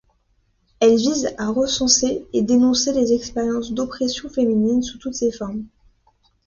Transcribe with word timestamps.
Elle 0.79 0.95
vise 0.95 1.31
à 1.37 1.49
recenser 1.49 2.25
et 2.33 2.41
dénoncer 2.41 2.91
les 2.91 3.13
expériences 3.13 3.71
d’oppression 3.71 4.29
féminine 4.31 4.81
sous 4.81 4.97
toutes 4.97 5.13
ses 5.13 5.31
formes. 5.31 5.65